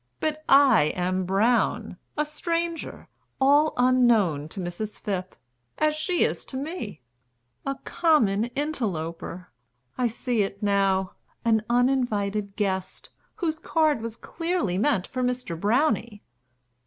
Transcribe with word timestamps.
But 0.19 0.43
I 0.49 0.85
am 0.95 1.25
Brown, 1.25 1.95
A 2.17 2.25
stranger, 2.25 3.07
all 3.39 3.73
unknown 3.77 4.49
to 4.49 4.59
Mrs. 4.59 4.99
Phipp, 4.99 5.35
As 5.77 5.93
she 5.93 6.27
to 6.33 6.57
me, 6.57 7.03
a 7.67 7.75
common 7.85 8.45
interloper 8.55 9.51
I 9.99 10.07
see 10.07 10.41
it 10.41 10.63
now 10.63 11.11
an 11.45 11.63
uninvited 11.69 12.55
guest, 12.55 13.11
Whose 13.35 13.59
card 13.59 14.01
was 14.01 14.15
clearly 14.15 14.79
meant 14.79 15.05
for 15.05 15.21
Mr. 15.21 15.55
Brownie. 15.59 16.23